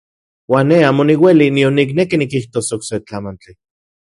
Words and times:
Uan 0.53 0.65
ne 0.69 0.77
amo 0.87 1.03
niueli 1.09 1.47
nion 1.57 1.77
nikneki 1.81 2.15
nikijtos 2.23 2.67
okse 2.79 3.03
tlamantli. 3.07 3.53